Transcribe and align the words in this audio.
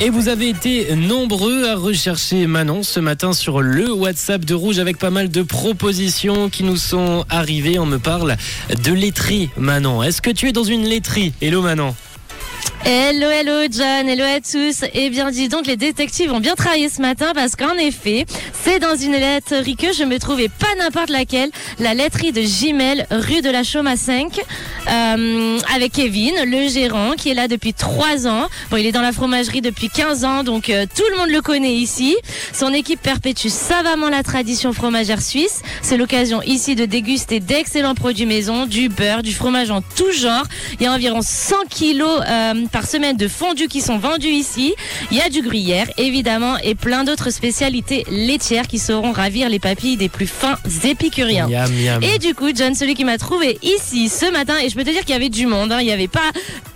Et 0.00 0.08
vous 0.08 0.28
avez 0.28 0.48
été 0.48 0.96
nombreux 0.96 1.68
à 1.68 1.76
rechercher 1.76 2.46
Manon 2.46 2.82
ce 2.82 2.98
matin 2.98 3.34
sur 3.34 3.60
le 3.60 3.92
WhatsApp 3.92 4.46
de 4.46 4.54
Rouge 4.54 4.78
avec 4.78 4.96
pas 4.96 5.10
mal 5.10 5.28
de 5.28 5.42
propositions 5.42 6.48
qui 6.48 6.62
nous 6.62 6.78
sont 6.78 7.26
arrivées. 7.28 7.78
On 7.78 7.84
me 7.84 7.98
parle 7.98 8.36
de 8.82 8.92
laiterie, 8.92 9.50
Manon. 9.58 10.02
Est-ce 10.02 10.22
que 10.22 10.30
tu 10.30 10.48
es 10.48 10.52
dans 10.52 10.64
une 10.64 10.84
laiterie? 10.84 11.34
Hello 11.42 11.60
Manon. 11.60 11.94
Hello, 12.86 13.30
hello 13.30 13.66
John, 13.70 14.06
hello 14.06 14.24
à 14.24 14.40
tous. 14.40 14.84
Eh 14.92 15.08
bien, 15.08 15.30
dis 15.30 15.48
donc, 15.48 15.66
les 15.66 15.78
détectives 15.78 16.30
ont 16.34 16.40
bien 16.40 16.54
travaillé 16.54 16.90
ce 16.90 17.00
matin 17.00 17.32
parce 17.34 17.56
qu'en 17.56 17.72
effet, 17.78 18.26
c'est 18.52 18.78
dans 18.78 18.94
une 18.94 19.12
laiterie 19.12 19.74
que 19.74 19.94
je 19.94 20.04
me 20.04 20.18
trouvais 20.18 20.50
pas 20.50 20.66
n'importe 20.78 21.08
laquelle, 21.08 21.48
la 21.78 21.94
laiterie 21.94 22.32
de 22.32 22.42
Gimel, 22.42 23.06
rue 23.10 23.40
de 23.40 23.48
la 23.48 23.62
Chaume 23.62 23.86
à 23.86 23.96
5, 23.96 24.38
euh, 24.90 25.58
avec 25.74 25.92
Kevin, 25.92 26.34
le 26.44 26.68
gérant, 26.68 27.12
qui 27.12 27.30
est 27.30 27.34
là 27.34 27.48
depuis 27.48 27.72
3 27.72 28.26
ans. 28.26 28.48
Bon, 28.70 28.76
il 28.76 28.84
est 28.84 28.92
dans 28.92 29.00
la 29.00 29.12
fromagerie 29.12 29.62
depuis 29.62 29.88
15 29.88 30.26
ans, 30.26 30.44
donc 30.44 30.68
euh, 30.68 30.84
tout 30.94 31.04
le 31.10 31.16
monde 31.16 31.30
le 31.30 31.40
connaît 31.40 31.74
ici. 31.74 32.14
Son 32.52 32.74
équipe 32.74 33.00
perpétue 33.00 33.48
savamment 33.48 34.10
la 34.10 34.22
tradition 34.22 34.74
fromagère 34.74 35.22
suisse. 35.22 35.62
C'est 35.80 35.96
l'occasion 35.96 36.42
ici 36.42 36.74
de 36.74 36.84
déguster 36.84 37.40
d'excellents 37.40 37.94
produits 37.94 38.26
maison, 38.26 38.66
du 38.66 38.90
beurre, 38.90 39.22
du 39.22 39.32
fromage 39.32 39.70
en 39.70 39.80
tout 39.80 40.12
genre. 40.12 40.44
Il 40.78 40.82
y 40.82 40.86
a 40.86 40.92
environ 40.92 41.20
100 41.22 41.56
kilos 41.70 42.20
euh, 42.28 42.66
par 42.74 42.88
semaine 42.88 43.16
de 43.16 43.28
fondus 43.28 43.68
qui 43.68 43.80
sont 43.80 43.98
vendus 43.98 44.26
ici. 44.26 44.74
Il 45.12 45.16
y 45.16 45.20
a 45.20 45.28
du 45.28 45.42
gruyère, 45.42 45.86
évidemment, 45.96 46.58
et 46.58 46.74
plein 46.74 47.04
d'autres 47.04 47.30
spécialités 47.30 48.04
laitières 48.10 48.66
qui 48.66 48.80
sauront 48.80 49.12
ravir 49.12 49.48
les 49.48 49.60
papilles 49.60 49.96
des 49.96 50.08
plus 50.08 50.26
fins 50.26 50.58
épicuriens. 50.82 51.46
Miam, 51.46 51.70
miam. 51.72 52.02
Et 52.02 52.18
du 52.18 52.34
coup, 52.34 52.48
John, 52.52 52.74
celui 52.74 52.94
qui 52.94 53.04
m'a 53.04 53.16
trouvé 53.16 53.58
ici 53.62 54.08
ce 54.08 54.28
matin, 54.32 54.54
et 54.60 54.68
je 54.68 54.74
peux 54.74 54.82
te 54.82 54.90
dire 54.90 55.02
qu'il 55.02 55.10
y 55.10 55.16
avait 55.16 55.28
du 55.28 55.46
monde, 55.46 55.70
hein, 55.70 55.78
il 55.80 55.86
n'y 55.86 55.92
avait 55.92 56.08
pas 56.08 56.32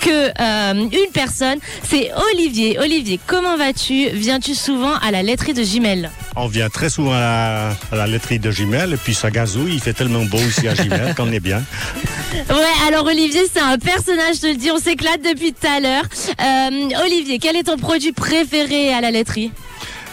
que 0.00 0.28
euh, 0.40 0.74
une 0.74 1.12
personne, 1.12 1.58
c'est 1.82 2.10
Olivier. 2.32 2.78
Olivier, 2.78 3.20
comment 3.26 3.56
vas-tu? 3.56 4.08
Viens-tu 4.12 4.54
souvent 4.54 4.94
à 4.96 5.10
la 5.10 5.22
laiterie 5.22 5.54
de 5.54 5.62
Gimel 5.62 6.10
On 6.36 6.46
vient 6.46 6.68
très 6.68 6.90
souvent 6.90 7.12
à 7.12 7.20
la, 7.20 7.68
à 7.92 7.96
la 7.96 8.06
laiterie 8.06 8.38
de 8.38 8.50
Gimel 8.50 8.94
et 8.94 8.96
puis 8.96 9.14
ça 9.14 9.30
gazouille, 9.30 9.74
il 9.74 9.80
fait 9.80 9.92
tellement 9.92 10.24
beau 10.24 10.38
ici 10.38 10.66
à 10.68 10.74
Gimel 10.74 11.14
qu'on 11.14 11.30
est 11.32 11.40
bien. 11.40 11.62
Ouais, 12.32 12.86
alors 12.86 13.06
Olivier, 13.06 13.42
c'est 13.52 13.60
un 13.60 13.76
personnage, 13.76 14.36
je 14.36 14.40
te 14.42 14.46
le 14.46 14.54
dis, 14.54 14.70
on 14.70 14.78
s'éclate 14.78 15.20
depuis 15.20 15.52
tout 15.52 15.66
à 15.66 15.80
l'heure. 15.80 16.04
Euh, 16.40 17.04
Olivier, 17.04 17.38
quel 17.40 17.56
est 17.56 17.64
ton 17.64 17.76
produit 17.76 18.12
préféré 18.12 18.94
à 18.94 19.00
la 19.00 19.10
laiterie? 19.10 19.50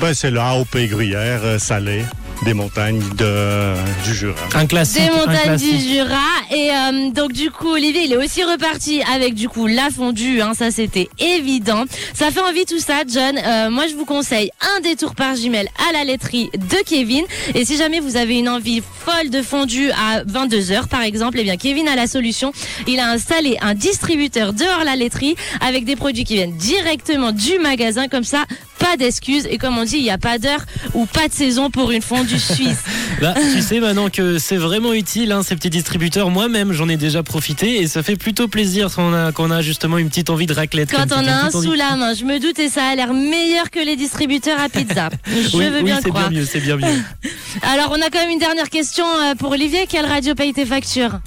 Ben, 0.00 0.12
c'est 0.12 0.30
le 0.30 0.40
AOP 0.40 0.76
gruyère 0.88 1.40
euh, 1.44 1.58
salé 1.58 2.02
des 2.44 2.54
montagnes 2.54 3.02
de, 3.16 3.74
du 4.04 4.14
Jura. 4.14 4.40
Un 4.54 4.66
classique. 4.66 5.02
Des 5.02 5.10
montagnes 5.10 5.56
du. 5.56 5.78
Jura. 5.78 6.16
Et 6.50 6.70
euh, 6.70 7.10
donc 7.10 7.32
du 7.32 7.50
coup, 7.50 7.68
Olivier, 7.68 8.04
il 8.04 8.12
est 8.12 8.16
aussi 8.16 8.42
reparti 8.42 9.02
avec 9.02 9.34
du 9.34 9.48
coup 9.48 9.66
la 9.68 9.88
fondue. 9.90 10.40
Hein, 10.40 10.52
ça, 10.54 10.70
c'était 10.70 11.08
évident. 11.18 11.84
Ça 12.12 12.30
fait 12.30 12.40
envie 12.40 12.64
tout 12.64 12.80
ça, 12.80 13.02
John. 13.06 13.38
Euh, 13.38 13.70
moi, 13.70 13.86
je 13.86 13.94
vous 13.94 14.04
conseille 14.04 14.50
un 14.76 14.80
détour 14.80 15.14
par 15.14 15.36
Gimel 15.36 15.68
à 15.88 15.92
la 15.92 16.04
laiterie 16.04 16.50
de 16.54 16.76
Kevin. 16.84 17.24
Et 17.54 17.64
si 17.64 17.76
jamais 17.76 18.00
vous 18.00 18.16
avez 18.16 18.38
une 18.38 18.48
envie 18.48 18.82
folle 19.04 19.30
de 19.30 19.42
fondue 19.42 19.90
à 19.92 20.24
22 20.26 20.56
h 20.60 20.88
par 20.88 21.02
exemple, 21.02 21.38
eh 21.40 21.44
bien 21.44 21.56
Kevin 21.56 21.86
a 21.86 21.94
la 21.94 22.08
solution. 22.08 22.52
Il 22.88 22.98
a 22.98 23.10
installé 23.10 23.56
un 23.60 23.74
distributeur 23.74 24.52
dehors 24.52 24.82
la 24.84 24.96
laiterie 24.96 25.36
avec 25.60 25.84
des 25.84 25.94
produits 25.94 26.24
qui 26.24 26.34
viennent 26.34 26.56
directement 26.56 27.30
du 27.30 27.60
magasin. 27.60 28.08
Comme 28.08 28.24
ça, 28.24 28.44
pas 28.80 28.96
d'excuses. 28.96 29.46
Et 29.50 29.58
comme 29.58 29.78
on 29.78 29.84
dit, 29.84 29.98
il 29.98 30.02
n'y 30.02 30.10
a 30.10 30.18
pas 30.18 30.38
d'heure 30.38 30.64
ou 30.94 31.06
pas 31.06 31.28
de 31.28 31.32
saison 31.32 31.70
pour 31.70 31.92
une 31.92 32.02
fondue 32.02 32.40
suisse. 32.40 32.82
Bah, 33.20 33.34
tu 33.52 33.60
sais 33.60 33.80
maintenant 33.80 34.08
que 34.08 34.38
c'est 34.38 34.56
vraiment 34.56 34.94
utile 34.94 35.32
hein, 35.32 35.42
ces 35.42 35.54
petits 35.54 35.68
distributeurs. 35.68 36.30
Moi-même, 36.30 36.72
j'en 36.72 36.88
ai 36.88 36.96
déjà 36.96 37.22
profité 37.22 37.82
et 37.82 37.86
ça 37.86 38.02
fait 38.02 38.16
plutôt 38.16 38.48
plaisir 38.48 38.88
quand 38.94 39.10
on 39.10 39.12
a, 39.14 39.30
quand 39.32 39.44
on 39.46 39.50
a 39.50 39.60
justement 39.60 39.98
une 39.98 40.08
petite 40.08 40.30
envie 40.30 40.46
de 40.46 40.54
raclette. 40.54 40.90
Quand 40.90 41.12
on 41.12 41.26
a 41.26 41.30
un 41.32 41.48
envie- 41.50 41.66
sous 41.66 41.74
la 41.74 41.96
main, 41.96 42.14
je 42.14 42.24
me 42.24 42.38
doute 42.40 42.58
et 42.58 42.70
ça 42.70 42.84
a 42.86 42.94
l'air 42.94 43.12
meilleur 43.12 43.70
que 43.70 43.78
les 43.78 43.96
distributeurs 43.96 44.58
à 44.58 44.68
pizza. 44.70 45.10
Je 45.26 45.56
Oui, 45.56 45.68
veux 45.68 45.76
oui, 45.78 45.82
bien 45.84 46.00
c'est 46.02 46.08
croire. 46.08 46.30
bien 46.30 46.40
mieux, 46.40 46.46
c'est 46.46 46.60
bien 46.60 46.76
mieux. 46.76 47.02
Alors, 47.62 47.90
on 47.96 48.00
a 48.00 48.08
quand 48.10 48.20
même 48.20 48.30
une 48.30 48.38
dernière 48.38 48.70
question 48.70 49.04
euh, 49.06 49.34
pour 49.34 49.50
Olivier. 49.50 49.86
Quelle 49.86 50.06
radio 50.06 50.34
paye 50.34 50.54
tes 50.54 50.64
factures? 50.64 51.20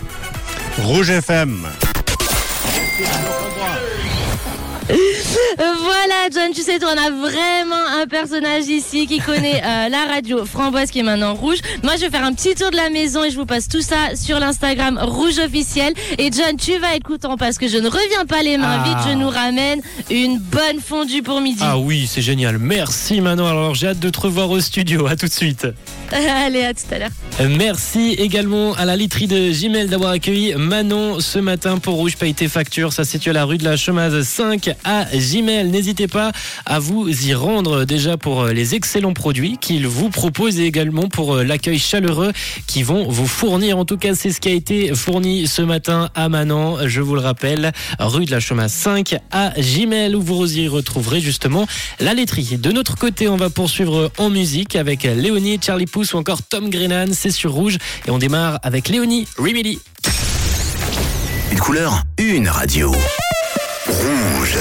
Rouge 0.80 1.12
FM. 1.12 1.68
Voilà, 4.88 6.30
John, 6.34 6.52
tu 6.54 6.62
sais, 6.62 6.80
on 6.84 6.88
a 6.88 7.10
vraiment 7.12 7.86
un 8.02 8.08
personnage 8.08 8.66
ici 8.68 9.08
qui 9.08 9.20
connaît 9.20 9.62
euh, 9.64 9.90
la 9.90 10.06
radio 10.14 10.46
Framboise 10.46 10.92
qui 10.92 11.00
est 11.00 11.04
maintenant 11.04 11.34
rouge. 11.34 11.58
Moi, 11.84 11.94
je 11.96 12.02
vais 12.02 12.10
faire 12.10 12.24
un 12.24 12.34
petit 12.34 12.56
tour 12.56 12.72
de 12.72 12.76
la 12.76 12.90
maison 12.90 13.24
et 13.24 13.30
je 13.32 13.38
vous 13.38 13.46
passe 13.46 13.68
tout 13.68 13.82
ça 13.82 14.16
sur 14.16 14.40
l'Instagram 14.40 15.00
rouge 15.02 15.40
officiel. 15.40 15.94
Et 16.18 16.30
John, 16.32 16.56
tu 16.58 16.78
vas 16.80 16.96
être 16.96 17.04
content 17.04 17.38
parce 17.38 17.58
que 17.58 17.68
je 17.68 17.78
ne 17.78 17.88
reviens 17.88 18.26
pas 18.28 18.44
les 18.44 18.58
mains 18.58 18.84
Ah. 18.84 18.88
vides. 19.04 19.12
Je 19.14 19.18
nous 19.18 19.30
ramène 19.30 19.82
une 20.10 20.38
bonne 20.40 20.80
fondue 20.86 21.22
pour 21.24 21.42
midi. 21.42 21.60
Ah 21.62 21.78
oui, 21.78 22.08
c'est 22.10 22.22
génial. 22.22 22.58
Merci 22.58 23.22
Manon. 23.22 23.46
Alors 23.48 23.76
j'ai 23.76 23.88
hâte 23.88 24.00
de 24.00 24.10
te 24.10 24.20
revoir 24.20 24.50
au 24.50 24.60
studio. 24.60 25.08
À 25.08 25.16
tout 25.16 25.28
de 25.28 25.32
suite. 25.34 25.68
Allez, 26.46 26.64
à 26.64 26.74
tout 26.74 26.84
à 26.92 27.00
l'heure. 27.00 27.10
Merci 27.50 28.16
également 28.20 28.74
à 28.74 28.86
la 28.86 28.96
literie 28.96 29.26
de 29.26 29.52
Gimel 29.52 29.90
d'avoir 29.90 30.12
accueilli 30.12 30.54
Manon 30.56 31.20
ce 31.20 31.40
matin 31.40 31.80
pour 31.80 31.96
Rouge 31.96 32.18
Paye 32.18 32.36
tes 32.36 32.48
factures. 32.48 32.94
Ça 32.94 33.04
se 33.04 33.12
situe 33.12 33.32
à 33.32 33.34
la 33.34 33.46
rue 33.46 33.58
de 33.58 33.64
la 33.64 33.76
Chemase 33.76 34.22
5 34.22 34.70
à 34.84 35.06
Gimel. 35.18 35.72
N'hésitez 35.72 36.08
pas 36.08 36.32
à 36.68 36.78
vous 36.78 37.10
y 37.28 37.34
rendre 37.34 37.86
déjà 37.86 38.18
pour 38.18 38.46
les 38.46 38.76
excellents 38.76 39.14
produits 39.14 39.58
qu'ils 39.60 39.88
vous 39.88 40.10
proposent 40.10 40.60
et 40.60 40.66
également 40.66 41.08
pour 41.08 41.38
l'accueil 41.38 41.80
chaleureux 41.80 42.32
qu'ils 42.68 42.86
vont 42.86 43.08
vous 43.08 43.28
fournir. 43.28 43.80
En 43.80 43.86
tout 43.86 43.98
cas, 43.98 44.14
c'est 44.14 44.32
ce 44.32 44.40
qui 44.40 44.50
a 44.50 44.54
été 44.54 44.94
fourni 44.94 45.48
ce 45.48 45.64
matin 45.64 46.10
à 46.14 46.30
Manon. 46.30 46.78
Je 46.86 47.02
vous 47.02 47.16
le 47.16 47.22
rappelle, 47.22 47.72
rue 47.98 48.26
de 48.26 48.32
la 48.32 48.40
Chemase 48.40 48.74
5 48.74 49.16
à 49.32 49.54
Gimel 49.60 50.16
où 50.16 50.22
vous 50.22 50.60
y 50.60 50.68
retrouverez 50.68 51.22
justement 51.22 51.66
la 52.00 52.14
laiterie. 52.14 52.58
De 52.58 52.72
notre 52.72 52.96
côté, 52.96 53.28
on 53.28 53.38
va 53.38 53.50
poursuivre 53.50 54.12
en 54.20 54.30
musique 54.30 54.76
avec 54.76 55.04
Léonie, 55.04 55.60
Charlie 55.60 55.88
Pouce 55.88 56.03
ou 56.12 56.18
encore 56.18 56.42
Tom 56.44 56.70
Grennan. 56.70 57.14
C'est 57.14 57.32
sur 57.32 57.54
Rouge 57.54 57.78
et 58.06 58.12
on 58.12 58.18
démarre 58.18 58.60
avec 58.64 58.90
Léonie, 58.90 59.28
Remedy. 59.38 59.80
Une 61.52 61.60
couleur, 61.60 62.04
une 62.18 62.50
radio. 62.50 62.92
Rouge. 63.88 64.58